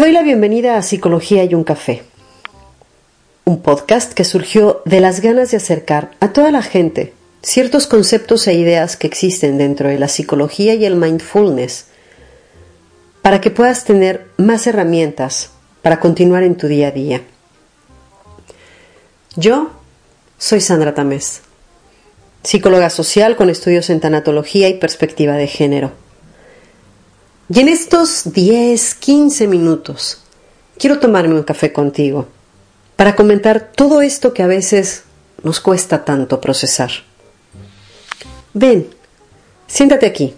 Doy 0.00 0.12
la 0.12 0.22
bienvenida 0.22 0.78
a 0.78 0.82
Psicología 0.82 1.44
y 1.44 1.52
un 1.52 1.62
café. 1.62 2.04
Un 3.44 3.60
podcast 3.60 4.14
que 4.14 4.24
surgió 4.24 4.80
de 4.86 4.98
las 4.98 5.20
ganas 5.20 5.50
de 5.50 5.58
acercar 5.58 6.12
a 6.20 6.32
toda 6.32 6.50
la 6.50 6.62
gente 6.62 7.12
ciertos 7.42 7.86
conceptos 7.86 8.46
e 8.46 8.54
ideas 8.54 8.96
que 8.96 9.06
existen 9.06 9.58
dentro 9.58 9.90
de 9.90 9.98
la 9.98 10.08
psicología 10.08 10.74
y 10.74 10.86
el 10.86 10.96
mindfulness 10.96 11.88
para 13.20 13.42
que 13.42 13.50
puedas 13.50 13.84
tener 13.84 14.24
más 14.38 14.66
herramientas 14.66 15.50
para 15.82 16.00
continuar 16.00 16.44
en 16.44 16.56
tu 16.56 16.66
día 16.66 16.88
a 16.88 16.92
día. 16.92 17.20
Yo 19.36 19.70
soy 20.38 20.62
Sandra 20.62 20.94
Tamés, 20.94 21.42
psicóloga 22.42 22.88
social 22.88 23.36
con 23.36 23.50
estudios 23.50 23.90
en 23.90 24.00
tanatología 24.00 24.70
y 24.70 24.78
perspectiva 24.78 25.34
de 25.34 25.46
género. 25.46 25.92
Y 27.52 27.58
en 27.58 27.68
estos 27.68 28.32
10, 28.32 28.94
15 28.94 29.48
minutos 29.48 30.22
quiero 30.78 31.00
tomarme 31.00 31.34
un 31.34 31.42
café 31.42 31.72
contigo 31.72 32.28
para 32.94 33.16
comentar 33.16 33.72
todo 33.74 34.02
esto 34.02 34.32
que 34.32 34.44
a 34.44 34.46
veces 34.46 35.02
nos 35.42 35.58
cuesta 35.58 36.04
tanto 36.04 36.40
procesar. 36.40 36.90
Ven, 38.54 38.88
siéntate 39.66 40.06
aquí, 40.06 40.36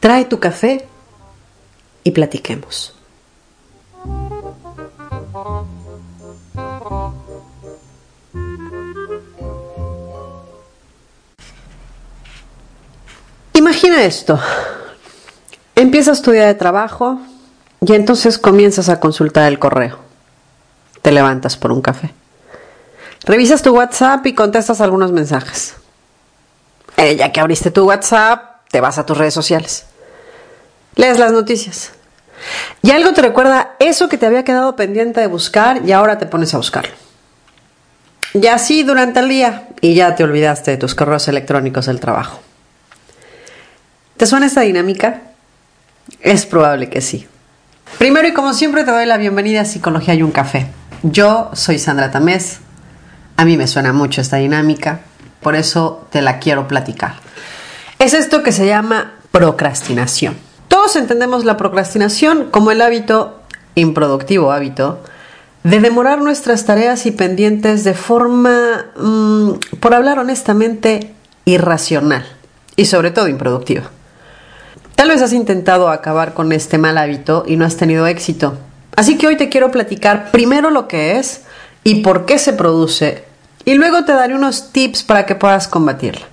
trae 0.00 0.24
tu 0.24 0.40
café 0.40 0.86
y 2.02 2.12
platiquemos. 2.12 2.94
Imagina 13.52 14.02
esto. 14.04 14.40
Empiezas 15.96 16.20
tu 16.20 16.30
día 16.30 16.44
de 16.44 16.54
trabajo 16.54 17.18
y 17.80 17.94
entonces 17.94 18.36
comienzas 18.36 18.90
a 18.90 19.00
consultar 19.00 19.50
el 19.50 19.58
correo. 19.58 19.98
Te 21.00 21.10
levantas 21.10 21.56
por 21.56 21.72
un 21.72 21.80
café. 21.80 22.12
Revisas 23.24 23.62
tu 23.62 23.74
WhatsApp 23.74 24.26
y 24.26 24.34
contestas 24.34 24.82
algunos 24.82 25.10
mensajes. 25.10 25.74
Eh, 26.98 27.16
ya 27.16 27.32
que 27.32 27.40
abriste 27.40 27.70
tu 27.70 27.86
WhatsApp, 27.86 28.56
te 28.70 28.82
vas 28.82 28.98
a 28.98 29.06
tus 29.06 29.16
redes 29.16 29.32
sociales 29.32 29.86
lees 30.96 31.18
las 31.18 31.32
noticias. 31.32 31.92
Y 32.82 32.90
algo 32.90 33.14
te 33.14 33.22
recuerda 33.22 33.70
eso 33.78 34.10
que 34.10 34.18
te 34.18 34.26
había 34.26 34.44
quedado 34.44 34.76
pendiente 34.76 35.22
de 35.22 35.28
buscar 35.28 35.80
y 35.86 35.92
ahora 35.92 36.18
te 36.18 36.26
pones 36.26 36.52
a 36.52 36.58
buscarlo. 36.58 36.92
Y 38.34 38.48
así 38.48 38.82
durante 38.82 39.20
el 39.20 39.30
día 39.30 39.70
y 39.80 39.94
ya 39.94 40.14
te 40.14 40.24
olvidaste 40.24 40.72
de 40.72 40.76
tus 40.76 40.94
correos 40.94 41.26
electrónicos 41.28 41.86
del 41.86 42.00
trabajo. 42.00 42.40
¿Te 44.18 44.26
suena 44.26 44.44
esta 44.44 44.60
dinámica? 44.60 45.22
Es 46.26 46.44
probable 46.44 46.90
que 46.90 47.02
sí. 47.02 47.24
Primero 47.98 48.26
y 48.26 48.32
como 48.32 48.52
siempre 48.52 48.82
te 48.82 48.90
doy 48.90 49.06
la 49.06 49.16
bienvenida 49.16 49.60
a 49.60 49.64
Psicología 49.64 50.12
y 50.14 50.24
un 50.24 50.32
café. 50.32 50.66
Yo 51.04 51.50
soy 51.52 51.78
Sandra 51.78 52.10
Tamés. 52.10 52.58
A 53.36 53.44
mí 53.44 53.56
me 53.56 53.68
suena 53.68 53.92
mucho 53.92 54.20
esta 54.22 54.38
dinámica, 54.38 55.02
por 55.40 55.54
eso 55.54 56.04
te 56.10 56.22
la 56.22 56.40
quiero 56.40 56.66
platicar. 56.66 57.14
Es 58.00 58.12
esto 58.12 58.42
que 58.42 58.50
se 58.50 58.66
llama 58.66 59.12
procrastinación. 59.30 60.36
Todos 60.66 60.96
entendemos 60.96 61.44
la 61.44 61.56
procrastinación 61.56 62.50
como 62.50 62.72
el 62.72 62.82
hábito, 62.82 63.40
improductivo 63.76 64.50
hábito, 64.50 65.04
de 65.62 65.78
demorar 65.78 66.18
nuestras 66.18 66.64
tareas 66.64 67.06
y 67.06 67.12
pendientes 67.12 67.84
de 67.84 67.94
forma, 67.94 68.86
mm, 68.96 69.78
por 69.78 69.94
hablar 69.94 70.18
honestamente, 70.18 71.14
irracional 71.44 72.26
y 72.74 72.86
sobre 72.86 73.12
todo 73.12 73.28
improductiva. 73.28 73.92
Tal 74.96 75.10
vez 75.10 75.20
has 75.20 75.34
intentado 75.34 75.90
acabar 75.90 76.32
con 76.32 76.52
este 76.52 76.78
mal 76.78 76.96
hábito 76.96 77.44
y 77.46 77.56
no 77.56 77.66
has 77.66 77.76
tenido 77.76 78.06
éxito. 78.06 78.58
Así 78.96 79.18
que 79.18 79.26
hoy 79.26 79.36
te 79.36 79.50
quiero 79.50 79.70
platicar 79.70 80.30
primero 80.30 80.70
lo 80.70 80.88
que 80.88 81.18
es 81.18 81.42
y 81.84 81.96
por 81.96 82.24
qué 82.24 82.38
se 82.38 82.54
produce 82.54 83.24
y 83.66 83.74
luego 83.74 84.04
te 84.04 84.12
daré 84.12 84.34
unos 84.34 84.72
tips 84.72 85.02
para 85.02 85.26
que 85.26 85.34
puedas 85.34 85.68
combatirla. 85.68 86.24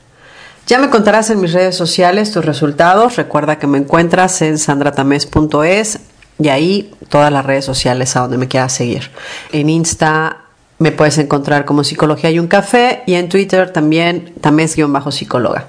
Ya 0.66 0.80
me 0.80 0.90
contarás 0.90 1.30
en 1.30 1.42
mis 1.42 1.52
redes 1.52 1.76
sociales 1.76 2.32
tus 2.32 2.46
resultados. 2.46 3.18
Recuerda 3.18 3.60
que 3.60 3.68
me 3.68 3.80
encuentras 3.80 4.42
en 4.42 4.58
sandratames.es 4.58 6.00
y 6.40 6.48
ahí 6.48 6.94
todas 7.10 7.34
las 7.34 7.46
redes 7.46 7.66
sociales 7.66 8.16
a 8.16 8.22
donde 8.22 8.38
me 8.38 8.48
quieras 8.48 8.72
seguir. 8.72 9.12
En 9.52 9.70
Insta 9.70 10.38
me 10.80 10.94
puedes 10.94 11.18
encontrar 11.18 11.66
como 11.66 11.84
Psicología 11.84 12.32
y 12.32 12.40
un 12.40 12.48
Café 12.48 13.04
y 13.08 13.16
en 13.16 13.28
Twitter 13.28 13.74
también 13.74 14.34
tamés-psicóloga. 14.40 15.66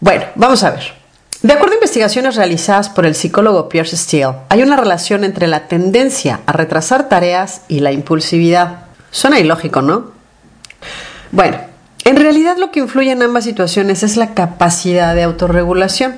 Bueno, 0.00 0.24
vamos 0.34 0.62
a 0.62 0.70
ver. 0.70 1.03
De 1.44 1.52
acuerdo 1.52 1.72
a 1.72 1.76
investigaciones 1.76 2.36
realizadas 2.36 2.88
por 2.88 3.04
el 3.04 3.14
psicólogo 3.14 3.68
Pierce 3.68 3.98
Steele, 3.98 4.32
hay 4.48 4.62
una 4.62 4.78
relación 4.78 5.24
entre 5.24 5.46
la 5.46 5.68
tendencia 5.68 6.40
a 6.46 6.52
retrasar 6.52 7.10
tareas 7.10 7.60
y 7.68 7.80
la 7.80 7.92
impulsividad. 7.92 8.86
Suena 9.10 9.38
ilógico, 9.38 9.82
¿no? 9.82 10.06
Bueno, 11.32 11.58
en 12.06 12.16
realidad 12.16 12.56
lo 12.56 12.70
que 12.70 12.80
influye 12.80 13.10
en 13.10 13.22
ambas 13.22 13.44
situaciones 13.44 14.02
es 14.02 14.16
la 14.16 14.32
capacidad 14.32 15.14
de 15.14 15.22
autorregulación, 15.22 16.16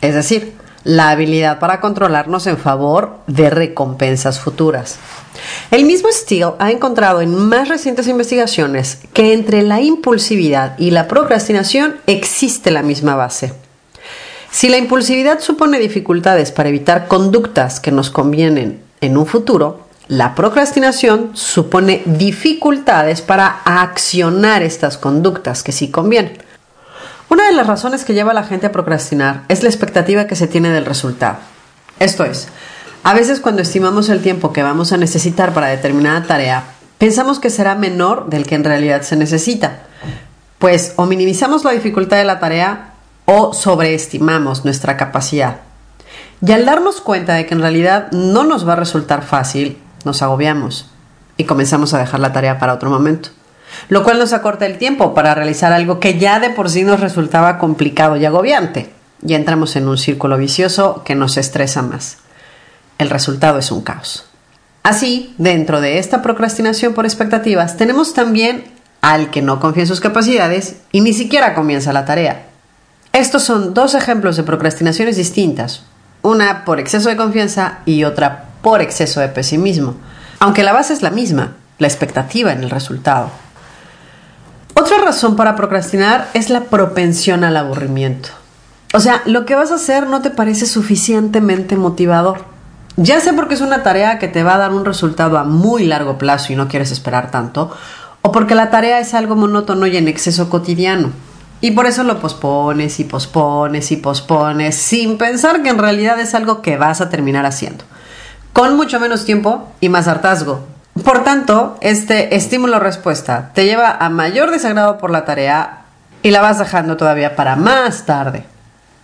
es 0.00 0.16
decir, 0.16 0.54
la 0.82 1.10
habilidad 1.10 1.60
para 1.60 1.78
controlarnos 1.78 2.48
en 2.48 2.58
favor 2.58 3.20
de 3.28 3.50
recompensas 3.50 4.40
futuras. 4.40 4.96
El 5.70 5.84
mismo 5.84 6.08
Steele 6.10 6.54
ha 6.58 6.72
encontrado 6.72 7.20
en 7.20 7.36
más 7.36 7.68
recientes 7.68 8.08
investigaciones 8.08 8.98
que 9.12 9.32
entre 9.32 9.62
la 9.62 9.80
impulsividad 9.80 10.76
y 10.76 10.90
la 10.90 11.06
procrastinación 11.06 12.00
existe 12.08 12.72
la 12.72 12.82
misma 12.82 13.14
base. 13.14 13.65
Si 14.50 14.68
la 14.68 14.78
impulsividad 14.78 15.40
supone 15.40 15.78
dificultades 15.78 16.52
para 16.52 16.68
evitar 16.68 17.08
conductas 17.08 17.80
que 17.80 17.92
nos 17.92 18.10
convienen 18.10 18.80
en 19.00 19.16
un 19.16 19.26
futuro, 19.26 19.86
la 20.08 20.34
procrastinación 20.34 21.30
supone 21.34 22.02
dificultades 22.06 23.22
para 23.22 23.60
accionar 23.64 24.62
estas 24.62 24.98
conductas 24.98 25.62
que 25.62 25.72
sí 25.72 25.90
convienen. 25.90 26.38
Una 27.28 27.46
de 27.46 27.52
las 27.52 27.66
razones 27.66 28.04
que 28.04 28.14
lleva 28.14 28.30
a 28.30 28.34
la 28.34 28.44
gente 28.44 28.66
a 28.66 28.72
procrastinar 28.72 29.42
es 29.48 29.64
la 29.64 29.68
expectativa 29.68 30.28
que 30.28 30.36
se 30.36 30.46
tiene 30.46 30.70
del 30.70 30.84
resultado. 30.84 31.38
Esto 31.98 32.24
es, 32.24 32.48
a 33.02 33.14
veces 33.14 33.40
cuando 33.40 33.62
estimamos 33.62 34.08
el 34.08 34.22
tiempo 34.22 34.52
que 34.52 34.62
vamos 34.62 34.92
a 34.92 34.96
necesitar 34.96 35.52
para 35.52 35.68
determinada 35.68 36.22
tarea, 36.22 36.64
pensamos 36.98 37.40
que 37.40 37.50
será 37.50 37.74
menor 37.74 38.28
del 38.28 38.46
que 38.46 38.54
en 38.54 38.64
realidad 38.64 39.02
se 39.02 39.16
necesita, 39.16 39.80
pues 40.58 40.92
o 40.96 41.06
minimizamos 41.06 41.64
la 41.64 41.72
dificultad 41.72 42.16
de 42.16 42.24
la 42.24 42.38
tarea 42.38 42.92
o 43.26 43.52
sobreestimamos 43.52 44.64
nuestra 44.64 44.96
capacidad. 44.96 45.58
Y 46.44 46.52
al 46.52 46.64
darnos 46.64 47.00
cuenta 47.00 47.34
de 47.34 47.46
que 47.46 47.54
en 47.54 47.60
realidad 47.60 48.10
no 48.12 48.44
nos 48.44 48.66
va 48.66 48.74
a 48.74 48.76
resultar 48.76 49.22
fácil, 49.22 49.78
nos 50.04 50.22
agobiamos 50.22 50.90
y 51.36 51.44
comenzamos 51.44 51.92
a 51.92 51.98
dejar 51.98 52.20
la 52.20 52.32
tarea 52.32 52.58
para 52.58 52.74
otro 52.74 52.90
momento, 52.90 53.30
lo 53.88 54.02
cual 54.02 54.18
nos 54.18 54.32
acorta 54.32 54.66
el 54.66 54.78
tiempo 54.78 55.14
para 55.14 55.34
realizar 55.34 55.72
algo 55.72 56.00
que 56.00 56.18
ya 56.18 56.40
de 56.40 56.50
por 56.50 56.70
sí 56.70 56.84
nos 56.84 57.00
resultaba 57.00 57.58
complicado 57.58 58.16
y 58.16 58.24
agobiante, 58.24 58.90
y 59.26 59.34
entramos 59.34 59.76
en 59.76 59.88
un 59.88 59.98
círculo 59.98 60.38
vicioso 60.38 61.02
que 61.04 61.14
nos 61.14 61.36
estresa 61.36 61.82
más. 61.82 62.18
El 62.98 63.10
resultado 63.10 63.58
es 63.58 63.70
un 63.70 63.82
caos. 63.82 64.26
Así, 64.82 65.34
dentro 65.36 65.80
de 65.80 65.98
esta 65.98 66.22
procrastinación 66.22 66.94
por 66.94 67.06
expectativas, 67.06 67.76
tenemos 67.76 68.14
también 68.14 68.64
al 69.00 69.30
que 69.30 69.42
no 69.42 69.58
confía 69.58 69.82
en 69.82 69.88
sus 69.88 70.00
capacidades 70.00 70.76
y 70.92 71.00
ni 71.00 71.12
siquiera 71.12 71.54
comienza 71.54 71.92
la 71.92 72.04
tarea. 72.04 72.46
Estos 73.16 73.44
son 73.44 73.72
dos 73.72 73.94
ejemplos 73.94 74.36
de 74.36 74.42
procrastinaciones 74.42 75.16
distintas, 75.16 75.84
una 76.20 76.66
por 76.66 76.78
exceso 76.78 77.08
de 77.08 77.16
confianza 77.16 77.78
y 77.86 78.04
otra 78.04 78.44
por 78.60 78.82
exceso 78.82 79.20
de 79.20 79.28
pesimismo, 79.28 79.94
aunque 80.38 80.62
la 80.62 80.74
base 80.74 80.92
es 80.92 81.00
la 81.00 81.08
misma, 81.08 81.54
la 81.78 81.86
expectativa 81.86 82.52
en 82.52 82.62
el 82.62 82.68
resultado. 82.68 83.30
Otra 84.74 84.98
razón 84.98 85.34
para 85.34 85.56
procrastinar 85.56 86.28
es 86.34 86.50
la 86.50 86.64
propensión 86.64 87.42
al 87.42 87.56
aburrimiento. 87.56 88.28
O 88.92 89.00
sea, 89.00 89.22
lo 89.24 89.46
que 89.46 89.54
vas 89.54 89.70
a 89.70 89.76
hacer 89.76 90.06
no 90.08 90.20
te 90.20 90.28
parece 90.28 90.66
suficientemente 90.66 91.76
motivador. 91.76 92.44
Ya 92.98 93.20
sea 93.20 93.32
porque 93.32 93.54
es 93.54 93.62
una 93.62 93.82
tarea 93.82 94.18
que 94.18 94.28
te 94.28 94.42
va 94.42 94.56
a 94.56 94.58
dar 94.58 94.72
un 94.72 94.84
resultado 94.84 95.38
a 95.38 95.44
muy 95.44 95.86
largo 95.86 96.18
plazo 96.18 96.52
y 96.52 96.56
no 96.56 96.68
quieres 96.68 96.92
esperar 96.92 97.30
tanto, 97.30 97.74
o 98.20 98.30
porque 98.30 98.54
la 98.54 98.68
tarea 98.68 99.00
es 99.00 99.14
algo 99.14 99.36
monótono 99.36 99.86
y 99.86 99.96
en 99.96 100.06
exceso 100.06 100.50
cotidiano. 100.50 101.12
Y 101.66 101.72
por 101.72 101.86
eso 101.86 102.04
lo 102.04 102.20
pospones 102.20 103.00
y 103.00 103.04
pospones 103.04 103.90
y 103.90 103.96
pospones 103.96 104.76
sin 104.76 105.18
pensar 105.18 105.64
que 105.64 105.70
en 105.70 105.78
realidad 105.78 106.20
es 106.20 106.32
algo 106.36 106.62
que 106.62 106.76
vas 106.76 107.00
a 107.00 107.08
terminar 107.08 107.44
haciendo. 107.44 107.82
Con 108.52 108.76
mucho 108.76 109.00
menos 109.00 109.24
tiempo 109.24 109.68
y 109.80 109.88
más 109.88 110.06
hartazgo. 110.06 110.64
Por 111.04 111.24
tanto, 111.24 111.76
este 111.80 112.36
estímulo-respuesta 112.36 113.50
te 113.52 113.64
lleva 113.64 113.90
a 113.90 114.08
mayor 114.10 114.52
desagrado 114.52 114.98
por 114.98 115.10
la 115.10 115.24
tarea 115.24 115.86
y 116.22 116.30
la 116.30 116.40
vas 116.40 116.60
dejando 116.60 116.96
todavía 116.96 117.34
para 117.34 117.56
más 117.56 118.06
tarde. 118.06 118.44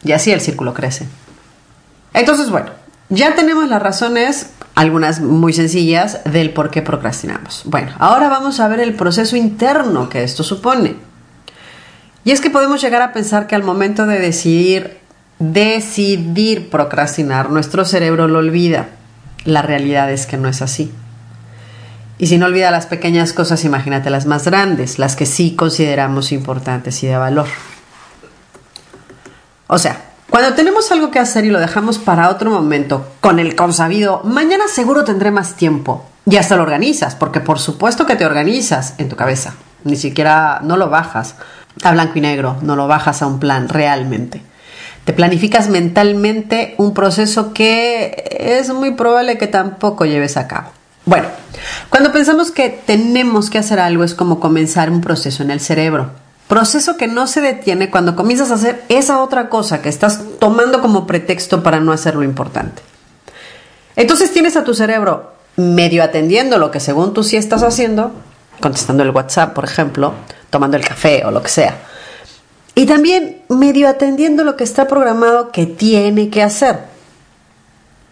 Y 0.05 0.13
así 0.13 0.31
el 0.31 0.41
círculo 0.41 0.73
crece. 0.73 1.09
Entonces, 2.15 2.49
bueno, 2.49 2.71
ya 3.09 3.35
tenemos 3.35 3.69
las 3.69 3.83
razones, 3.83 4.51
algunas 4.77 5.19
muy 5.19 5.53
sencillas, 5.53 6.21
del 6.27 6.51
por 6.53 6.71
qué 6.71 6.81
procrastinamos. 6.81 7.63
Bueno, 7.65 7.91
ahora 7.99 8.29
vamos 8.29 8.61
a 8.61 8.69
ver 8.69 8.79
el 8.79 8.95
proceso 8.95 9.35
interno 9.35 10.09
que 10.09 10.23
esto 10.23 10.45
supone. 10.45 11.11
Y 12.25 12.31
es 12.31 12.41
que 12.41 12.51
podemos 12.51 12.81
llegar 12.81 13.03
a 13.03 13.13
pensar 13.13 13.47
que 13.47 13.55
al 13.55 13.65
momento 13.65 14.07
de 14.07 14.19
decidir, 14.19 14.99
decidir 15.39 16.71
procrastinar, 16.71 17.51
nuestro 17.51 17.85
cerebro 17.85 18.29
lo 18.29 18.39
olvida. 18.39 18.89
La 19.45 19.63
realidad 19.63 20.11
es 20.11 20.27
que 20.27 20.37
no 20.37 20.49
es 20.49 20.63
así. 20.63 20.93
Y 22.19 22.29
si 22.29 22.39
no 22.39 22.47
olvida 22.47 22.71
las 22.71 22.87
pequeñas 22.87 23.33
cosas, 23.33 23.65
imagínate 23.65 24.09
las 24.09 24.27
más 24.27 24.45
grandes, 24.45 25.01
las 25.01 25.17
que 25.17 25.27
sí 25.27 25.57
consideramos 25.57 26.31
importantes 26.31 27.03
y 27.03 27.09
de 27.09 27.17
valor. 27.17 27.49
O 29.67 29.79
sea, 29.79 30.01
cuando 30.31 30.55
tenemos 30.55 30.93
algo 30.93 31.11
que 31.11 31.19
hacer 31.19 31.45
y 31.45 31.51
lo 31.51 31.59
dejamos 31.59 31.99
para 31.99 32.31
otro 32.31 32.51
momento, 32.51 33.05
con 33.21 33.41
el 33.41 33.57
consabido, 33.57 34.23
mañana 34.23 34.65
seguro 34.69 35.03
tendré 35.03 35.33
más 35.33 35.57
tiempo. 35.57 36.07
Y 36.25 36.37
hasta 36.37 36.55
lo 36.55 36.63
organizas, 36.63 37.17
porque 37.17 37.41
por 37.41 37.59
supuesto 37.59 38.07
que 38.07 38.15
te 38.15 38.25
organizas 38.25 38.95
en 38.99 39.09
tu 39.09 39.17
cabeza. 39.17 39.55
Ni 39.83 39.97
siquiera 39.97 40.61
no 40.63 40.77
lo 40.77 40.89
bajas 40.89 41.35
a 41.83 41.93
blanco 41.93 42.13
y 42.17 42.21
negro, 42.21 42.57
no 42.63 42.77
lo 42.77 42.87
bajas 42.87 43.23
a 43.23 43.27
un 43.27 43.39
plan 43.39 43.69
realmente. 43.69 44.43
Te 45.05 45.13
planificas 45.13 45.69
mentalmente 45.69 46.75
un 46.79 46.95
proceso 46.95 47.53
que 47.53 48.25
es 48.39 48.73
muy 48.73 48.93
probable 48.93 49.39
que 49.39 49.49
tampoco 49.49 50.05
lleves 50.05 50.37
a 50.37 50.47
cabo. 50.47 50.71
Bueno, 51.05 51.27
cuando 51.89 52.13
pensamos 52.13 52.53
que 52.53 52.69
tenemos 52.69 53.51
que 53.51 53.59
hacer 53.59 53.81
algo 53.81 54.05
es 54.05 54.15
como 54.15 54.39
comenzar 54.39 54.91
un 54.91 55.01
proceso 55.01 55.43
en 55.43 55.51
el 55.51 55.61
cerebro. 55.61 56.11
Proceso 56.47 56.97
que 56.97 57.09
no 57.09 57.27
se 57.27 57.41
detiene 57.41 57.91
cuando 57.91 58.15
comienzas 58.15 58.51
a 58.51 58.55
hacer 58.55 58.85
esa 58.89 59.21
otra 59.21 59.49
cosa 59.49 59.83
que 59.83 59.89
estás 59.89 60.21
tomando 60.39 60.81
como 60.81 61.07
pretexto 61.07 61.63
para 61.63 61.81
no 61.81 61.93
hacer 61.93 62.15
lo 62.15 62.23
importante. 62.23 62.83
Entonces 63.97 64.33
tienes 64.33 64.57
a 64.57 64.65
tu 64.65 64.75
cerebro 64.75 65.33
medio 65.57 66.05
atendiendo 66.05 66.59
lo 66.59 66.71
que 66.71 66.81
según 66.81 67.13
tú 67.13 67.25
sí 67.25 67.37
estás 67.37 67.63
haciendo, 67.63 68.13
contestando 68.61 69.03
el 69.03 69.11
WhatsApp, 69.11 69.55
por 69.55 69.65
ejemplo, 69.65 70.15
tomando 70.53 70.77
el 70.77 70.85
café 70.85 71.25
o 71.25 71.31
lo 71.31 71.43
que 71.43 71.49
sea. 71.49 71.79
Y 72.75 72.85
también 72.85 73.43
medio 73.49 73.89
atendiendo 73.89 74.45
lo 74.45 74.55
que 74.55 74.65
está 74.65 74.87
programado 74.87 75.51
que 75.51 75.65
tiene 75.65 76.29
que 76.29 76.43
hacer. 76.43 76.93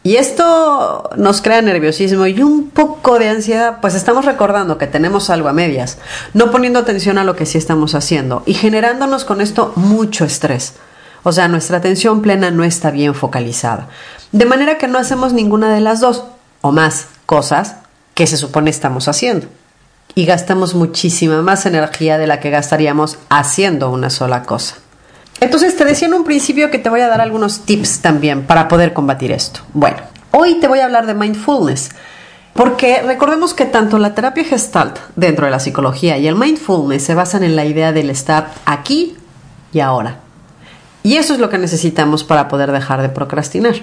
Y 0.03 0.17
esto 0.17 1.11
nos 1.17 1.43
crea 1.43 1.61
nerviosismo 1.61 2.27
y 2.27 2.43
un 2.43 2.71
poco 2.71 3.19
de 3.19 3.29
ansiedad, 3.29 3.79
pues 3.83 3.95
estamos 3.95 4.25
recordando 4.25 4.79
que 4.79 4.87
tenemos 4.87 5.29
algo 5.29 5.51
a 5.51 5.53
medias, 5.53 5.99
no 6.33 6.51
poniendo 6.51 6.79
atención 6.79 7.19
a 7.19 7.25
lo 7.25 7.37
que 7.37 7.45
sí 7.45 7.59
estamos 7.59 7.95
haciendo 7.95 8.43
y 8.47 8.55
generándonos 8.55 9.27
con 9.27 9.43
esto 9.43 9.75
mucho 9.77 10.25
estrés. 10.25 10.75
O 11.23 11.33
sea, 11.33 11.49
nuestra 11.49 11.77
atención 11.77 12.23
plena 12.23 12.51
no 12.51 12.65
está 12.65 12.91
bien 12.91 13.15
focalizada. 13.15 13.89
De 14.33 14.47
manera 14.47 14.79
que 14.79 14.89
no 14.89 14.99
hacemos 14.99 15.35
ninguna 15.35 15.75
de 15.75 15.83
las 15.83 16.01
dos 16.01 16.25
o 16.63 16.73
más 16.73 17.09
cosas 17.27 17.77
que 18.15 18.27
se 18.27 18.39
supone 18.39 18.71
estamos 18.71 19.09
haciendo 19.09 19.47
y 20.15 20.27
gastamos 20.27 20.75
muchísima 20.75 21.43
más 21.43 21.67
energía 21.67 22.19
de 22.19 22.27
la 22.27 22.41
que 22.41 22.51
gastaríamos 22.51 23.19
haciendo 23.29 23.91
una 23.91 24.11
sola 24.11 24.43
cosa. 24.43 24.77
Entonces 25.41 25.77
te 25.77 25.85
decía 25.85 26.09
en 26.09 26.15
un 26.15 26.25
principio 26.25 26.71
que 26.71 26.79
te 26.79 26.91
voy 26.91 27.01
a 27.01 27.09
dar 27.09 27.21
algunos 27.21 27.61
tips 27.61 28.01
también 28.01 28.43
para 28.43 28.69
poder 28.69 28.93
combatir 28.93 29.33
esto. 29.33 29.61
Bueno, 29.73 29.99
hoy 30.33 30.61
te 30.61 30.69
voy 30.69 30.81
a 30.81 30.85
hablar 30.85 31.07
de 31.07 31.15
mindfulness. 31.15 31.91
Porque 32.53 33.01
recordemos 33.03 33.55
que 33.55 33.65
tanto 33.65 33.99
la 33.99 34.15
terapia 34.15 34.45
gestalt 34.45 34.99
dentro 35.17 35.47
de 35.47 35.53
la 35.53 35.61
psicología 35.61 36.19
y 36.19 36.27
el 36.27 36.35
mindfulness 36.35 37.05
se 37.05 37.15
basan 37.15 37.43
en 37.45 37.57
la 37.57 37.65
idea 37.65 37.93
del 37.93 38.11
estar 38.11 38.51
aquí 38.67 39.17
y 39.73 39.81
ahora. 39.81 40.17
Y 41.03 41.17
eso 41.17 41.33
es 41.33 41.41
lo 41.41 41.49
que 41.49 41.59
necesitamos 41.59 42.25
para 42.25 42.49
poder 42.49 42.73
dejar 42.73 43.01
de 43.01 43.09
procrastinar. 43.09 43.77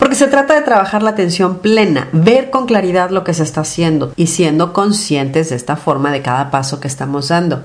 Porque 0.00 0.14
se 0.14 0.28
trata 0.28 0.54
de 0.54 0.62
trabajar 0.62 1.02
la 1.02 1.10
atención 1.10 1.58
plena, 1.58 2.08
ver 2.12 2.48
con 2.48 2.64
claridad 2.64 3.10
lo 3.10 3.22
que 3.22 3.34
se 3.34 3.42
está 3.42 3.60
haciendo 3.60 4.14
y 4.16 4.28
siendo 4.28 4.72
conscientes 4.72 5.50
de 5.50 5.56
esta 5.56 5.76
forma 5.76 6.10
de 6.10 6.22
cada 6.22 6.50
paso 6.50 6.80
que 6.80 6.88
estamos 6.88 7.28
dando. 7.28 7.64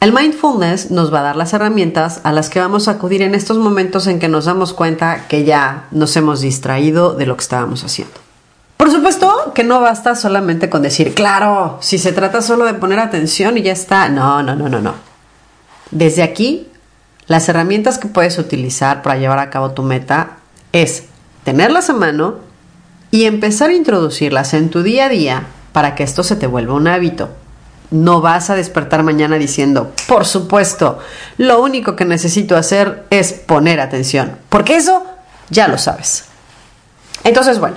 El 0.00 0.14
mindfulness 0.14 0.90
nos 0.90 1.12
va 1.12 1.20
a 1.20 1.24
dar 1.24 1.36
las 1.36 1.52
herramientas 1.52 2.20
a 2.24 2.32
las 2.32 2.48
que 2.48 2.60
vamos 2.60 2.88
a 2.88 2.92
acudir 2.92 3.20
en 3.20 3.34
estos 3.34 3.58
momentos 3.58 4.06
en 4.06 4.18
que 4.18 4.28
nos 4.28 4.46
damos 4.46 4.72
cuenta 4.72 5.28
que 5.28 5.44
ya 5.44 5.86
nos 5.90 6.16
hemos 6.16 6.40
distraído 6.40 7.12
de 7.12 7.26
lo 7.26 7.36
que 7.36 7.42
estábamos 7.42 7.84
haciendo. 7.84 8.14
Por 8.78 8.90
supuesto 8.90 9.52
que 9.54 9.62
no 9.62 9.78
basta 9.80 10.14
solamente 10.14 10.70
con 10.70 10.80
decir, 10.80 11.12
claro, 11.12 11.76
si 11.82 11.98
se 11.98 12.12
trata 12.12 12.40
solo 12.40 12.64
de 12.64 12.72
poner 12.72 13.00
atención 13.00 13.58
y 13.58 13.62
ya 13.62 13.72
está. 13.72 14.08
No, 14.08 14.42
no, 14.42 14.56
no, 14.56 14.70
no, 14.70 14.80
no. 14.80 14.94
Desde 15.90 16.22
aquí, 16.22 16.68
las 17.26 17.50
herramientas 17.50 17.98
que 17.98 18.08
puedes 18.08 18.38
utilizar 18.38 19.02
para 19.02 19.18
llevar 19.18 19.40
a 19.40 19.50
cabo 19.50 19.72
tu 19.72 19.82
meta 19.82 20.38
es 20.72 21.04
tenerlas 21.46 21.90
a 21.90 21.92
mano 21.92 22.38
y 23.12 23.24
empezar 23.24 23.70
a 23.70 23.74
introducirlas 23.74 24.52
en 24.52 24.68
tu 24.68 24.82
día 24.82 25.06
a 25.06 25.08
día 25.08 25.46
para 25.70 25.94
que 25.94 26.02
esto 26.02 26.24
se 26.24 26.34
te 26.34 26.48
vuelva 26.48 26.74
un 26.74 26.88
hábito. 26.88 27.28
No 27.92 28.20
vas 28.20 28.50
a 28.50 28.56
despertar 28.56 29.04
mañana 29.04 29.36
diciendo, 29.36 29.92
por 30.08 30.26
supuesto, 30.26 30.98
lo 31.38 31.62
único 31.62 31.94
que 31.94 32.04
necesito 32.04 32.56
hacer 32.56 33.04
es 33.10 33.32
poner 33.32 33.78
atención, 33.78 34.36
porque 34.48 34.74
eso 34.74 35.06
ya 35.48 35.68
lo 35.68 35.78
sabes. 35.78 36.24
Entonces, 37.22 37.60
bueno, 37.60 37.76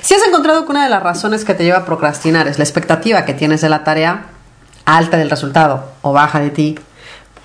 si 0.00 0.14
has 0.14 0.22
encontrado 0.26 0.64
que 0.64 0.70
una 0.70 0.84
de 0.84 0.90
las 0.90 1.02
razones 1.02 1.44
que 1.44 1.52
te 1.52 1.64
lleva 1.64 1.80
a 1.80 1.84
procrastinar 1.84 2.48
es 2.48 2.56
la 2.56 2.64
expectativa 2.64 3.26
que 3.26 3.34
tienes 3.34 3.60
de 3.60 3.68
la 3.68 3.84
tarea, 3.84 4.28
alta 4.86 5.18
del 5.18 5.28
resultado 5.28 5.84
o 6.00 6.14
baja 6.14 6.40
de 6.40 6.48
ti, 6.48 6.78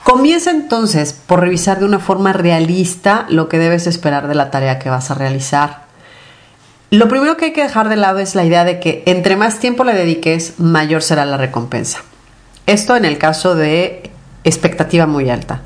Comienza 0.06 0.52
entonces 0.52 1.14
por 1.14 1.40
revisar 1.40 1.80
de 1.80 1.86
una 1.86 1.98
forma 1.98 2.32
realista 2.32 3.26
lo 3.28 3.50
que 3.50 3.58
debes 3.58 3.88
esperar 3.88 4.28
de 4.28 4.36
la 4.36 4.52
tarea 4.52 4.78
que 4.78 4.92
vas 4.92 5.10
a 5.10 5.16
realizar. 5.16 5.86
Lo 6.92 7.08
primero 7.08 7.38
que 7.38 7.46
hay 7.46 7.54
que 7.54 7.64
dejar 7.64 7.90
de 7.90 7.96
lado 7.96 8.20
es 8.20 8.36
la 8.36 8.46
idea 8.46 8.66
de 8.66 8.80
que 8.80 9.02
entre 9.08 9.36
más 9.36 9.58
tiempo 9.58 9.84
le 9.84 9.96
dediques, 9.96 10.60
mayor 10.60 11.02
será 11.02 11.26
la 11.26 11.38
recompensa. 11.38 12.04
Esto 12.68 12.96
en 12.96 13.04
el 13.04 13.18
caso 13.18 13.56
de 13.56 14.12
expectativa 14.44 15.08
muy 15.08 15.32
alta. 15.32 15.62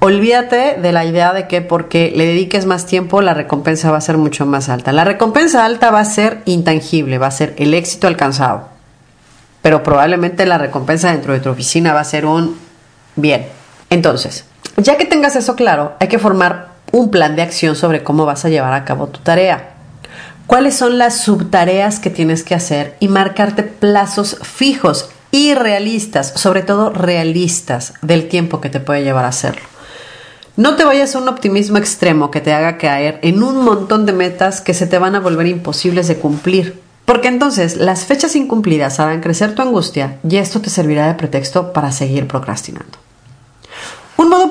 Olvídate 0.00 0.78
de 0.82 0.90
la 0.90 1.04
idea 1.04 1.32
de 1.32 1.46
que 1.46 1.62
porque 1.62 2.12
le 2.16 2.26
dediques 2.26 2.66
más 2.66 2.86
tiempo 2.86 3.22
la 3.22 3.34
recompensa 3.34 3.92
va 3.92 3.98
a 3.98 4.00
ser 4.00 4.18
mucho 4.18 4.46
más 4.46 4.68
alta. 4.68 4.90
La 4.90 5.04
recompensa 5.04 5.64
alta 5.64 5.92
va 5.92 6.00
a 6.00 6.04
ser 6.06 6.42
intangible, 6.44 7.18
va 7.18 7.28
a 7.28 7.30
ser 7.30 7.54
el 7.58 7.72
éxito 7.72 8.08
alcanzado. 8.08 8.66
Pero 9.62 9.84
probablemente 9.84 10.44
la 10.44 10.58
recompensa 10.58 11.12
dentro 11.12 11.34
de 11.34 11.38
tu 11.38 11.50
oficina 11.50 11.94
va 11.94 12.00
a 12.00 12.04
ser 12.04 12.26
un 12.26 12.71
Bien, 13.16 13.46
entonces, 13.90 14.44
ya 14.76 14.96
que 14.96 15.04
tengas 15.04 15.36
eso 15.36 15.54
claro, 15.54 15.94
hay 16.00 16.08
que 16.08 16.18
formar 16.18 16.72
un 16.92 17.10
plan 17.10 17.36
de 17.36 17.42
acción 17.42 17.76
sobre 17.76 18.02
cómo 18.02 18.26
vas 18.26 18.44
a 18.44 18.48
llevar 18.48 18.72
a 18.72 18.84
cabo 18.84 19.08
tu 19.08 19.20
tarea. 19.20 19.74
¿Cuáles 20.46 20.74
son 20.74 20.98
las 20.98 21.22
subtareas 21.22 21.98
que 21.98 22.10
tienes 22.10 22.42
que 22.42 22.54
hacer 22.54 22.96
y 23.00 23.08
marcarte 23.08 23.62
plazos 23.62 24.38
fijos 24.42 25.10
y 25.30 25.54
realistas, 25.54 26.32
sobre 26.36 26.62
todo 26.62 26.90
realistas 26.90 27.94
del 28.02 28.28
tiempo 28.28 28.60
que 28.60 28.68
te 28.68 28.80
puede 28.80 29.04
llevar 29.04 29.24
a 29.24 29.28
hacerlo? 29.28 29.62
No 30.56 30.76
te 30.76 30.84
vayas 30.84 31.14
a 31.14 31.18
un 31.18 31.28
optimismo 31.28 31.78
extremo 31.78 32.30
que 32.30 32.42
te 32.42 32.52
haga 32.52 32.76
caer 32.76 33.18
en 33.22 33.42
un 33.42 33.64
montón 33.64 34.04
de 34.04 34.12
metas 34.12 34.60
que 34.60 34.74
se 34.74 34.86
te 34.86 34.98
van 34.98 35.14
a 35.14 35.20
volver 35.20 35.46
imposibles 35.46 36.08
de 36.08 36.16
cumplir. 36.16 36.82
Porque 37.06 37.28
entonces 37.28 37.76
las 37.76 38.04
fechas 38.04 38.36
incumplidas 38.36 39.00
harán 39.00 39.22
crecer 39.22 39.54
tu 39.54 39.62
angustia 39.62 40.18
y 40.28 40.36
esto 40.36 40.60
te 40.60 40.68
servirá 40.68 41.08
de 41.08 41.14
pretexto 41.14 41.72
para 41.72 41.90
seguir 41.90 42.28
procrastinando. 42.28 43.01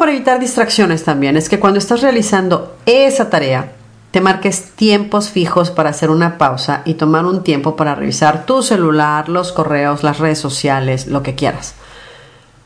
Para 0.01 0.13
evitar 0.13 0.39
distracciones 0.39 1.03
también 1.03 1.37
es 1.37 1.47
que 1.47 1.59
cuando 1.59 1.77
estás 1.77 2.01
realizando 2.01 2.75
esa 2.87 3.29
tarea, 3.29 3.73
te 4.09 4.19
marques 4.19 4.71
tiempos 4.71 5.29
fijos 5.29 5.69
para 5.69 5.91
hacer 5.91 6.09
una 6.09 6.39
pausa 6.39 6.81
y 6.85 6.95
tomar 6.95 7.25
un 7.25 7.43
tiempo 7.43 7.75
para 7.75 7.93
revisar 7.93 8.47
tu 8.47 8.63
celular, 8.63 9.29
los 9.29 9.51
correos, 9.51 10.01
las 10.01 10.17
redes 10.17 10.39
sociales, 10.39 11.05
lo 11.05 11.21
que 11.21 11.35
quieras. 11.35 11.75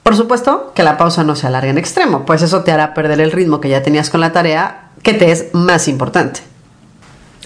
Por 0.02 0.16
supuesto 0.16 0.72
que 0.74 0.84
la 0.84 0.98
pausa 0.98 1.26
no 1.26 1.36
se 1.36 1.48
alargue 1.48 1.72
en 1.72 1.78
extremo, 1.78 2.26
pues 2.26 2.42
eso 2.42 2.64
te 2.64 2.72
hará 2.72 2.94
perder 2.94 3.20
el 3.20 3.34
ritmo 3.34 3.60
que 3.60 3.68
ya 3.68 3.84
tenías 3.84 4.10
con 4.10 4.22
la 4.22 4.32
tarea 4.32 4.92
que 5.04 5.14
te 5.14 5.30
es 5.30 5.54
más 5.54 5.90
importante. 5.90 6.40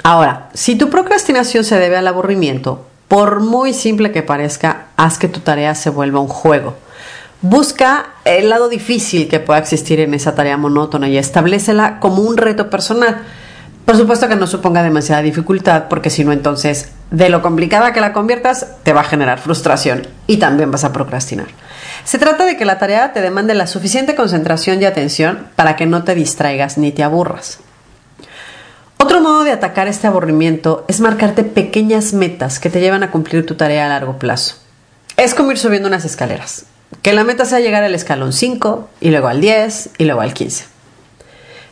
Ahora, 0.04 0.52
si 0.54 0.76
tu 0.76 0.92
procrastinación 0.92 1.64
se 1.64 1.80
debe 1.80 1.98
al 1.98 2.08
aburrimiento, 2.08 2.86
por 3.08 3.40
muy 3.40 3.74
simple 3.74 4.12
que 4.12 4.22
parezca, 4.22 4.90
haz 4.98 5.18
que 5.18 5.30
tu 5.30 5.40
tarea 5.40 5.74
se 5.74 5.90
vuelva 5.90 6.20
un 6.20 6.28
juego. 6.28 6.76
Busca 7.42 8.08
el 8.26 8.50
lado 8.50 8.68
difícil 8.68 9.30
que 9.30 9.40
pueda 9.40 9.60
existir 9.60 10.02
en 10.02 10.14
esa 10.14 10.36
tarea 10.36 10.58
monótona 10.58 11.08
y 11.08 11.18
establecela 11.18 12.02
como 12.02 12.22
un 12.22 12.36
reto 12.36 12.70
personal. 12.70 13.24
Por 13.86 13.96
supuesto 13.96 14.28
que 14.28 14.36
no 14.36 14.46
suponga 14.46 14.84
demasiada 14.84 15.22
dificultad, 15.22 15.86
porque 15.90 16.10
si 16.10 16.26
no, 16.26 16.34
entonces, 16.34 16.92
de 17.12 17.30
lo 17.30 17.42
complicada 17.42 17.94
que 17.94 18.02
la 18.02 18.12
conviertas, 18.12 18.68
te 18.84 18.92
va 18.92 19.02
a 19.02 19.06
generar 19.06 19.40
frustración 19.40 20.06
y 20.28 20.38
también 20.38 20.70
vas 20.70 20.84
a 20.84 20.92
procrastinar. 20.92 21.48
Se 22.04 22.20
trata 22.20 22.46
de 22.46 22.58
que 22.58 22.66
la 22.66 22.78
tarea 22.78 23.14
te 23.14 23.22
demande 23.22 23.54
la 23.54 23.68
suficiente 23.68 24.16
concentración 24.16 24.82
y 24.82 24.86
atención 24.86 25.48
para 25.56 25.78
que 25.78 25.86
no 25.86 26.04
te 26.04 26.16
distraigas 26.16 26.78
ni 26.78 26.92
te 26.92 27.04
aburras. 27.04 27.60
Otro 28.98 29.22
modo 29.22 29.46
de 29.46 29.54
atacar 29.54 29.88
este 29.88 30.08
aburrimiento 30.08 30.84
es 30.90 31.00
marcarte 31.00 31.46
pequeñas 31.46 32.12
metas 32.12 32.60
que 32.60 32.70
te 32.70 32.82
llevan 32.82 33.04
a 33.04 33.12
cumplir 33.12 33.46
tu 33.46 33.56
tarea 33.56 33.86
a 33.86 33.90
largo 33.90 34.20
plazo. 34.20 34.56
Es 35.16 35.34
como 35.34 35.52
ir 35.52 35.58
subiendo 35.58 35.88
unas 35.88 36.04
escaleras. 36.04 36.66
Que 37.02 37.14
la 37.14 37.24
meta 37.24 37.46
sea 37.46 37.60
llegar 37.60 37.84
al 37.84 37.96
escalón 37.96 38.34
5 38.34 38.90
y 39.02 39.10
luego 39.10 39.28
al 39.28 39.42
10 39.42 39.92
y 39.98 40.06
luego 40.06 40.22
al 40.22 40.34
15. 40.34 40.66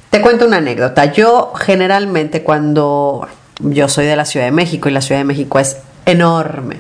Te 0.10 0.22
cuento 0.22 0.46
una 0.46 0.58
anécdota. 0.58 1.06
Yo 1.06 1.54
generalmente 1.54 2.44
cuando 2.44 3.28
yo 3.60 3.90
soy 3.90 4.06
de 4.06 4.16
la 4.16 4.26
Ciudad 4.26 4.46
de 4.46 4.52
México 4.52 4.88
y 4.88 4.92
la 4.92 5.02
Ciudad 5.02 5.20
de 5.20 5.26
México 5.26 5.60
es 5.60 5.78
enorme. 6.06 6.78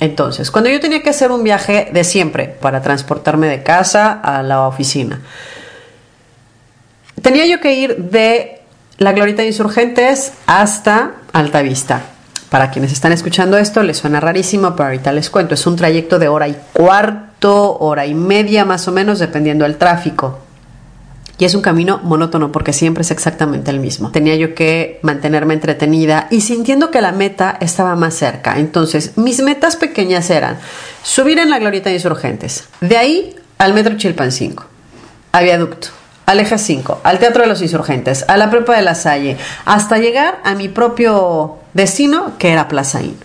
Entonces, 0.00 0.50
cuando 0.50 0.70
yo 0.70 0.80
tenía 0.80 1.02
que 1.02 1.10
hacer 1.10 1.30
un 1.30 1.44
viaje 1.44 1.90
de 1.92 2.04
siempre 2.04 2.46
para 2.48 2.80
transportarme 2.80 3.48
de 3.48 3.62
casa 3.62 4.12
a 4.12 4.42
la 4.42 4.66
oficina, 4.66 5.20
tenía 7.20 7.44
yo 7.44 7.60
que 7.60 7.74
ir 7.74 7.96
de 7.96 8.62
la 8.96 9.12
Glorita 9.12 9.42
de 9.42 9.48
Insurgentes 9.48 10.32
hasta 10.46 11.12
Altavista. 11.34 12.00
Para 12.48 12.70
quienes 12.70 12.92
están 12.92 13.12
escuchando 13.12 13.58
esto, 13.58 13.82
les 13.82 13.98
suena 13.98 14.20
rarísimo, 14.20 14.74
pero 14.74 14.86
ahorita 14.88 15.12
les 15.12 15.28
cuento. 15.28 15.54
Es 15.54 15.66
un 15.66 15.76
trayecto 15.76 16.18
de 16.18 16.28
hora 16.28 16.48
y 16.48 16.56
cuarto, 16.72 17.29
hora 17.48 18.06
y 18.06 18.14
media 18.14 18.64
más 18.64 18.86
o 18.88 18.92
menos, 18.92 19.18
dependiendo 19.18 19.64
del 19.64 19.76
tráfico. 19.76 20.38
Y 21.38 21.46
es 21.46 21.54
un 21.54 21.62
camino 21.62 22.00
monótono 22.02 22.52
porque 22.52 22.74
siempre 22.74 23.00
es 23.00 23.10
exactamente 23.10 23.70
el 23.70 23.80
mismo. 23.80 24.10
Tenía 24.10 24.36
yo 24.36 24.54
que 24.54 25.00
mantenerme 25.02 25.54
entretenida 25.54 26.28
y 26.30 26.42
sintiendo 26.42 26.90
que 26.90 27.00
la 27.00 27.12
meta 27.12 27.56
estaba 27.60 27.96
más 27.96 28.12
cerca. 28.12 28.58
Entonces, 28.58 29.16
mis 29.16 29.40
metas 29.42 29.76
pequeñas 29.76 30.28
eran 30.28 30.58
subir 31.02 31.38
en 31.38 31.48
la 31.48 31.58
glorieta 31.58 31.88
de 31.88 31.96
insurgentes, 31.96 32.68
de 32.82 32.98
ahí 32.98 33.36
al 33.56 33.72
metro 33.72 33.96
Chilpancingo, 33.96 34.64
a 35.32 35.40
viaducto, 35.40 35.88
al 36.26 36.40
eje 36.40 36.58
5, 36.58 37.00
al 37.04 37.18
Teatro 37.18 37.42
de 37.42 37.48
los 37.48 37.62
Insurgentes, 37.62 38.24
a 38.28 38.36
la 38.36 38.50
Prepa 38.50 38.76
de 38.76 38.82
la 38.82 38.94
Salle, 38.94 39.38
hasta 39.64 39.96
llegar 39.96 40.40
a 40.44 40.54
mi 40.54 40.68
propio 40.68 41.56
destino, 41.72 42.38
que 42.38 42.50
era 42.50 42.68
Plaza 42.68 43.02
Inn. 43.02 43.16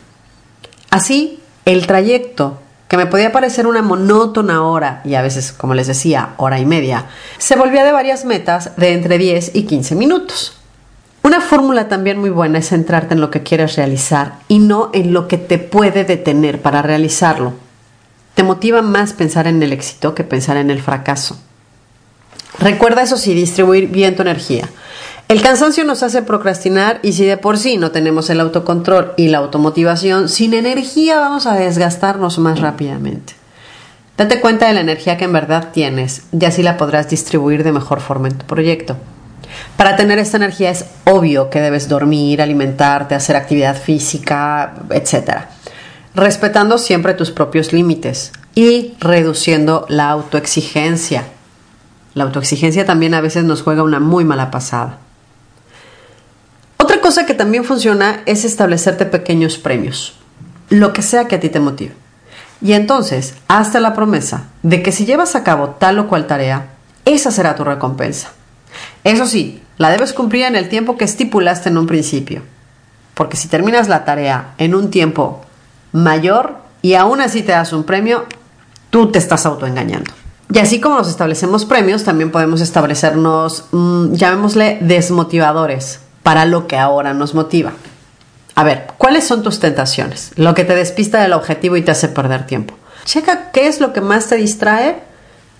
Así, 0.90 1.42
el 1.66 1.86
trayecto 1.86 2.62
que 2.88 2.98
me 2.98 3.08
podía 3.08 3.32
parecer 3.32 3.68
una 3.68 3.82
monótona 3.82 4.64
hora, 4.64 5.02
y 5.04 5.16
a 5.16 5.22
veces, 5.22 5.52
como 5.52 5.74
les 5.74 5.88
decía, 5.88 6.34
hora 6.38 6.60
y 6.60 6.66
media, 6.66 7.06
se 7.38 7.56
volvía 7.56 7.84
de 7.84 7.92
varias 7.92 8.26
metas 8.26 8.76
de 8.78 8.94
entre 8.94 9.18
10 9.18 9.56
y 9.56 9.64
15 9.64 9.96
minutos. 9.96 10.58
Una 11.24 11.42
fórmula 11.42 11.88
también 11.88 12.20
muy 12.20 12.30
buena 12.30 12.60
es 12.60 12.70
centrarte 12.70 13.16
en 13.16 13.22
lo 13.22 13.32
que 13.32 13.42
quieres 13.42 13.76
realizar 13.76 14.34
y 14.48 14.60
no 14.60 14.92
en 14.94 15.12
lo 15.12 15.28
que 15.28 15.40
te 15.40 15.58
puede 15.58 16.04
detener 16.04 16.62
para 16.62 16.84
realizarlo. 16.84 17.54
Te 18.36 18.44
motiva 18.44 18.84
más 18.84 19.14
pensar 19.14 19.48
en 19.48 19.64
el 19.64 19.74
éxito 19.74 20.14
que 20.14 20.24
pensar 20.24 20.58
en 20.58 20.70
el 20.70 20.84
fracaso. 20.84 21.40
Recuerda 22.60 23.02
eso 23.02 23.18
sí, 23.18 23.34
distribuir 23.34 23.88
bien 23.88 24.16
tu 24.16 24.22
energía. 24.22 24.70
El 25.28 25.42
cansancio 25.42 25.84
nos 25.86 26.04
hace 26.04 26.22
procrastinar 26.22 27.00
y 27.02 27.14
si 27.14 27.26
de 27.26 27.38
por 27.38 27.58
sí 27.58 27.78
no 27.78 27.90
tenemos 27.90 28.30
el 28.30 28.40
autocontrol 28.40 29.14
y 29.18 29.30
la 29.30 29.40
automotivación, 29.40 30.30
sin 30.30 30.54
energía 30.54 31.20
vamos 31.20 31.48
a 31.48 31.56
desgastarnos 31.56 32.38
más 32.38 32.60
rápidamente. 32.60 33.34
Date 34.18 34.40
cuenta 34.40 34.68
de 34.68 34.76
la 34.76 34.82
energía 34.82 35.18
que 35.18 35.26
en 35.26 35.34
verdad 35.34 35.70
tienes 35.74 36.28
y 36.32 36.46
así 36.46 36.62
la 36.62 36.78
podrás 36.78 37.10
distribuir 37.10 37.64
de 37.64 37.72
mejor 37.72 38.02
forma 38.02 38.28
en 38.28 38.38
tu 38.38 38.46
proyecto. 38.46 38.98
Para 39.78 39.96
tener 39.96 40.20
esta 40.20 40.38
energía 40.38 40.70
es 40.70 40.86
obvio 41.06 41.50
que 41.50 41.60
debes 41.60 41.90
dormir, 41.90 42.40
alimentarte, 42.40 43.16
hacer 43.16 43.36
actividad 43.36 43.76
física, 43.82 44.76
etc. 44.92 45.46
Respetando 46.14 46.78
siempre 46.78 47.16
tus 47.16 47.32
propios 47.32 47.74
límites 47.74 48.32
y 48.54 48.94
reduciendo 49.00 49.88
la 49.90 50.12
autoexigencia. 50.12 51.24
La 52.14 52.26
autoexigencia 52.26 52.86
también 52.86 53.16
a 53.16 53.22
veces 53.22 53.44
nos 53.44 53.64
juega 53.64 53.82
una 53.82 54.00
muy 54.00 54.24
mala 54.24 54.52
pasada. 54.52 55.00
Cosa 57.06 57.28
que 57.28 57.36
también 57.36 57.66
funciona 57.66 58.24
es 58.26 58.46
establecerte 58.46 59.06
pequeños 59.06 59.60
premios, 59.60 60.16
lo 60.70 60.92
que 60.92 61.04
sea 61.04 61.28
que 61.28 61.36
a 61.36 61.40
ti 61.40 61.50
te 61.50 61.60
motive. 61.60 61.94
Y 62.64 62.74
entonces, 62.74 63.36
hasta 63.48 63.80
la 63.80 63.94
promesa 63.94 64.46
de 64.64 64.82
que 64.82 64.92
si 64.92 65.06
llevas 65.06 65.36
a 65.36 65.44
cabo 65.44 65.76
tal 65.78 66.00
o 66.00 66.08
cual 66.08 66.26
tarea, 66.26 66.70
esa 67.06 67.30
será 67.30 67.54
tu 67.54 67.64
recompensa. 67.64 68.32
Eso 69.04 69.28
sí, 69.28 69.62
la 69.78 69.92
debes 69.92 70.14
cumplir 70.14 70.46
en 70.46 70.56
el 70.56 70.68
tiempo 70.68 70.98
que 70.98 71.06
estipulaste 71.06 71.70
en 71.70 71.78
un 71.78 71.86
principio. 71.86 72.42
Porque 73.14 73.38
si 73.38 73.50
terminas 73.50 73.88
la 73.88 74.04
tarea 74.04 74.56
en 74.58 74.74
un 74.74 74.90
tiempo 74.90 75.46
mayor 75.92 76.56
y 76.82 76.96
aún 76.96 77.22
así 77.22 77.44
te 77.44 77.52
das 77.52 77.72
un 77.72 77.84
premio, 77.84 78.26
tú 78.90 79.12
te 79.12 79.20
estás 79.20 79.46
autoengañando. 79.46 80.12
Y 80.52 80.58
así 80.58 80.80
como 80.80 80.96
nos 80.96 81.10
establecemos 81.10 81.66
premios, 81.66 82.04
también 82.04 82.32
podemos 82.32 82.62
establecernos, 82.62 83.66
mm, 83.72 84.14
llamémosle, 84.14 84.80
desmotivadores 84.82 86.00
para 86.26 86.46
lo 86.46 86.66
que 86.66 86.76
ahora 86.76 87.14
nos 87.14 87.36
motiva. 87.36 87.74
A 88.56 88.64
ver, 88.64 88.88
¿cuáles 88.98 89.28
son 89.28 89.44
tus 89.44 89.60
tentaciones? 89.60 90.32
Lo 90.38 90.56
que 90.56 90.64
te 90.64 90.74
despista 90.74 91.22
del 91.22 91.34
objetivo 91.34 91.78
y 91.78 91.84
te 91.84 91.92
hace 91.92 92.08
perder 92.08 92.48
tiempo. 92.48 92.74
Checa 93.04 93.52
qué 93.52 93.68
es 93.68 93.80
lo 93.80 93.94
que 93.94 94.02
más 94.02 94.28
te 94.28 94.36
distrae 94.36 95.04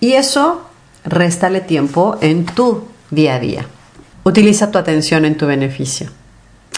y 0.00 0.14
eso 0.14 0.62
réstale 1.04 1.60
tiempo 1.60 2.18
en 2.20 2.46
tu 2.46 2.82
día 3.12 3.36
a 3.36 3.38
día. 3.38 3.66
Utiliza 4.24 4.72
tu 4.72 4.78
atención 4.78 5.24
en 5.24 5.36
tu 5.36 5.46
beneficio. 5.46 6.10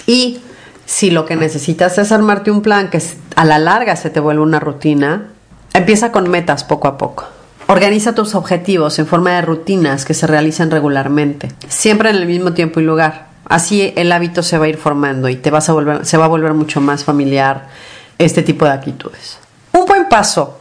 Y 0.07 0.43
si 0.85 1.11
lo 1.11 1.25
que 1.25 1.37
necesitas 1.37 1.97
es 1.97 2.13
armarte 2.13 2.51
un 2.51 2.61
plan 2.61 2.91
que 2.91 3.01
a 3.37 3.45
la 3.47 3.59
larga 3.59 3.97
se 3.97 4.11
te 4.11 4.21
vuelve 4.21 4.43
una 4.43 4.61
rutina, 4.61 5.29
empieza 5.73 6.13
con 6.13 6.29
metas 6.29 6.63
poco 6.63 6.89
a 6.89 6.99
poco. 6.99 7.25
Organiza 7.69 8.15
tus 8.15 8.35
objetivos 8.35 8.99
en 8.99 9.07
forma 9.07 9.31
de 9.31 9.41
rutinas 9.41 10.05
que 10.05 10.13
se 10.13 10.27
realizan 10.27 10.71
regularmente, 10.71 11.51
siempre 11.69 12.11
en 12.11 12.17
el 12.17 12.27
mismo 12.27 12.53
tiempo 12.53 12.81
y 12.81 12.83
lugar. 12.83 13.28
Así 13.49 13.93
el 13.97 14.13
hábito 14.13 14.43
se 14.43 14.59
va 14.59 14.67
a 14.67 14.69
ir 14.69 14.77
formando 14.77 15.29
y 15.29 15.37
te 15.37 15.51
vas 15.51 15.69
a 15.69 15.73
volver, 15.73 16.05
se 16.05 16.17
va 16.17 16.27
a 16.27 16.29
volver 16.29 16.53
mucho 16.55 16.81
más 16.81 17.05
familiar 17.05 17.69
este 18.19 18.43
tipo 18.43 18.65
de 18.65 18.73
actitudes. 18.73 19.39
Un 19.73 19.87
buen 19.87 20.09
paso 20.09 20.59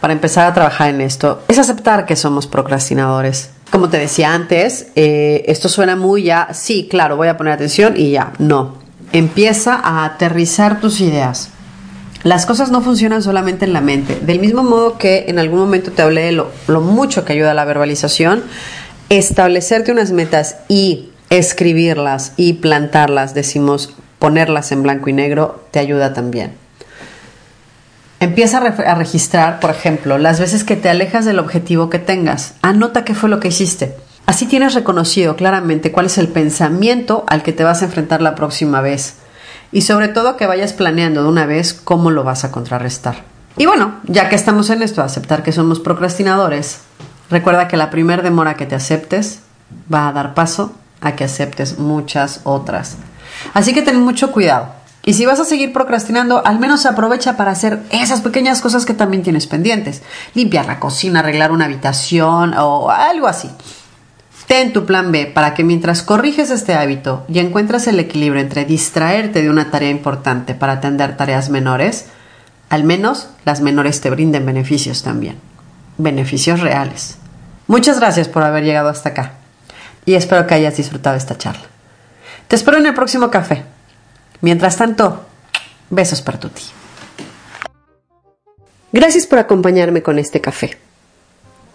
para 0.00 0.12
empezar 0.12 0.46
a 0.46 0.54
trabajar 0.54 0.90
en 0.90 1.00
esto 1.00 1.42
es 1.48 1.58
aceptar 1.58 2.06
que 2.06 2.16
somos 2.16 2.46
procrastinadores. 2.46 3.50
Como 3.70 3.88
te 3.88 3.98
decía 3.98 4.34
antes, 4.34 4.88
eh, 4.96 5.44
esto 5.46 5.68
suena 5.68 5.94
muy 5.94 6.24
ya, 6.24 6.48
sí, 6.52 6.88
claro, 6.90 7.16
voy 7.16 7.28
a 7.28 7.36
poner 7.36 7.52
atención 7.52 7.94
y 7.96 8.10
ya, 8.10 8.32
no. 8.38 8.78
Empieza 9.12 9.74
a 9.74 10.04
aterrizar 10.04 10.80
tus 10.80 11.00
ideas. 11.00 11.50
Las 12.22 12.46
cosas 12.46 12.70
no 12.70 12.82
funcionan 12.82 13.22
solamente 13.22 13.64
en 13.64 13.72
la 13.72 13.80
mente. 13.80 14.18
Del 14.20 14.40
mismo 14.40 14.62
modo 14.62 14.96
que 14.96 15.26
en 15.28 15.38
algún 15.38 15.58
momento 15.60 15.92
te 15.92 16.02
hablé 16.02 16.22
de 16.22 16.32
lo, 16.32 16.50
lo 16.66 16.80
mucho 16.80 17.24
que 17.24 17.34
ayuda 17.34 17.52
la 17.52 17.64
verbalización, 17.64 18.42
establecerte 19.08 19.92
unas 19.92 20.12
metas 20.12 20.56
y 20.68 21.11
escribirlas 21.38 22.34
y 22.36 22.54
plantarlas, 22.54 23.32
decimos 23.32 23.94
ponerlas 24.18 24.70
en 24.70 24.82
blanco 24.82 25.08
y 25.08 25.14
negro, 25.14 25.64
te 25.70 25.78
ayuda 25.78 26.12
también. 26.12 26.52
Empieza 28.20 28.58
a, 28.58 28.94
registrar, 28.94 29.58
por 29.58 29.70
ejemplo, 29.70 30.18
las 30.18 30.38
veces 30.38 30.62
que 30.62 30.76
te 30.76 30.90
alejas 30.90 31.24
del 31.24 31.38
objetivo 31.38 31.88
que 31.88 31.98
tengas. 31.98 32.54
Anota 32.60 33.04
qué 33.04 33.14
fue 33.14 33.30
lo 33.30 33.40
que 33.40 33.48
hiciste. 33.48 33.96
Así 34.26 34.46
tienes 34.46 34.74
reconocido 34.74 35.34
claramente 35.34 35.90
cuál 35.90 36.06
es 36.06 36.18
el 36.18 36.28
pensamiento 36.28 37.24
al 37.26 37.42
que 37.42 37.52
te 37.52 37.64
vas 37.64 37.80
a 37.80 37.86
enfrentar 37.86 38.20
la 38.20 38.34
próxima 38.34 38.82
vez. 38.82 39.14
Y 39.72 39.80
sobre 39.80 40.08
todo 40.08 40.36
que 40.36 40.46
vayas 40.46 40.74
planeando 40.74 41.22
de 41.22 41.30
una 41.30 41.46
vez 41.46 41.72
cómo 41.72 42.10
lo 42.10 42.24
vas 42.24 42.44
a 42.44 42.52
contrarrestar. 42.52 43.24
Y 43.56 43.64
bueno, 43.64 43.94
ya 44.04 44.28
que 44.28 44.36
estamos 44.36 44.68
en 44.68 44.82
esto, 44.82 45.02
aceptar 45.02 45.42
que 45.42 45.50
somos 45.50 45.80
procrastinadores, 45.80 46.82
recuerda 47.30 47.68
que 47.68 47.78
la 47.78 47.90
primera 47.90 48.22
demora 48.22 48.54
que 48.54 48.66
te 48.66 48.74
aceptes 48.74 49.40
va 49.92 50.08
a 50.08 50.12
dar 50.12 50.34
paso 50.34 50.74
a 51.02 51.16
que 51.16 51.24
aceptes 51.24 51.78
muchas 51.78 52.40
otras. 52.44 52.96
Así 53.52 53.74
que 53.74 53.82
ten 53.82 54.00
mucho 54.00 54.32
cuidado. 54.32 54.68
Y 55.04 55.14
si 55.14 55.26
vas 55.26 55.40
a 55.40 55.44
seguir 55.44 55.72
procrastinando, 55.72 56.46
al 56.46 56.60
menos 56.60 56.86
aprovecha 56.86 57.36
para 57.36 57.50
hacer 57.50 57.80
esas 57.90 58.20
pequeñas 58.20 58.60
cosas 58.60 58.86
que 58.86 58.94
también 58.94 59.24
tienes 59.24 59.48
pendientes. 59.48 60.02
Limpiar 60.34 60.66
la 60.66 60.78
cocina, 60.78 61.20
arreglar 61.20 61.50
una 61.50 61.64
habitación 61.64 62.54
o 62.54 62.88
algo 62.90 63.26
así. 63.26 63.50
Ten 64.46 64.72
tu 64.72 64.86
plan 64.86 65.10
B 65.10 65.26
para 65.26 65.54
que 65.54 65.64
mientras 65.64 66.02
corriges 66.02 66.50
este 66.50 66.74
hábito 66.74 67.24
y 67.28 67.40
encuentras 67.40 67.86
el 67.88 67.98
equilibrio 67.98 68.40
entre 68.40 68.64
distraerte 68.64 69.42
de 69.42 69.50
una 69.50 69.70
tarea 69.70 69.90
importante 69.90 70.54
para 70.54 70.74
atender 70.74 71.16
tareas 71.16 71.50
menores, 71.50 72.06
al 72.68 72.84
menos 72.84 73.28
las 73.44 73.60
menores 73.60 74.00
te 74.00 74.10
brinden 74.10 74.46
beneficios 74.46 75.02
también. 75.02 75.36
Beneficios 75.98 76.60
reales. 76.60 77.16
Muchas 77.66 77.98
gracias 77.98 78.28
por 78.28 78.44
haber 78.44 78.64
llegado 78.64 78.88
hasta 78.88 79.10
acá 79.10 79.41
y 80.04 80.14
espero 80.14 80.46
que 80.46 80.54
hayas 80.54 80.76
disfrutado 80.76 81.16
esta 81.16 81.38
charla. 81.38 81.64
Te 82.48 82.56
espero 82.56 82.78
en 82.78 82.86
el 82.86 82.94
próximo 82.94 83.30
café. 83.30 83.64
Mientras 84.40 84.76
tanto, 84.76 85.24
besos 85.90 86.20
para 86.22 86.38
ti. 86.38 86.64
Gracias 88.92 89.26
por 89.26 89.38
acompañarme 89.38 90.02
con 90.02 90.18
este 90.18 90.40
café. 90.40 90.76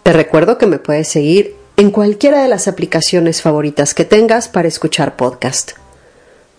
Te 0.02 0.12
recuerdo 0.12 0.58
que 0.58 0.66
me 0.66 0.78
puedes 0.78 1.08
seguir 1.08 1.56
en 1.76 1.90
cualquiera 1.90 2.42
de 2.42 2.48
las 2.48 2.68
aplicaciones 2.68 3.42
favoritas 3.42 3.94
que 3.94 4.04
tengas 4.04 4.48
para 4.48 4.68
escuchar 4.68 5.16
podcast. 5.16 5.72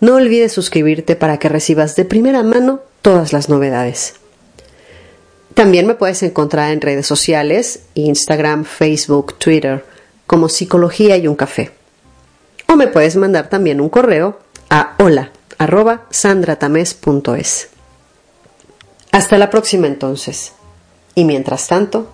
No 0.00 0.16
olvides 0.16 0.52
suscribirte 0.52 1.16
para 1.16 1.38
que 1.38 1.48
recibas 1.48 1.94
de 1.96 2.04
primera 2.04 2.42
mano 2.42 2.80
todas 3.02 3.32
las 3.32 3.48
novedades. 3.48 4.14
También 5.54 5.86
me 5.86 5.94
puedes 5.94 6.22
encontrar 6.22 6.72
en 6.72 6.80
redes 6.80 7.06
sociales, 7.06 7.80
Instagram, 7.94 8.64
Facebook, 8.64 9.34
Twitter, 9.38 9.84
como 10.30 10.48
Psicología 10.48 11.16
y 11.16 11.26
un 11.26 11.34
Café. 11.34 11.72
O 12.68 12.76
me 12.76 12.86
puedes 12.86 13.16
mandar 13.16 13.48
también 13.48 13.80
un 13.80 13.88
correo 13.88 14.38
a 14.68 14.94
hola 15.00 15.32
sandratames.es. 16.10 17.68
Hasta 19.10 19.38
la 19.38 19.50
próxima 19.50 19.88
entonces. 19.88 20.52
Y 21.16 21.24
mientras 21.24 21.66
tanto, 21.66 22.12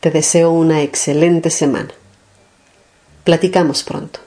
te 0.00 0.10
deseo 0.10 0.50
una 0.50 0.82
excelente 0.82 1.48
semana. 1.48 1.94
Platicamos 3.24 3.84
pronto. 3.84 4.20